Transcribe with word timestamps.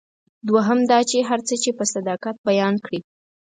دوهم 0.49 0.79
دا 0.91 0.99
چې 1.09 1.17
هر 1.29 1.39
څه 1.47 1.53
یې 1.63 1.71
په 1.77 1.85
صداقت 1.93 2.35
بیان 2.49 2.73
کړي. 2.85 2.99